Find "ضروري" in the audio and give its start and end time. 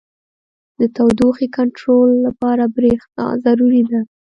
3.45-3.83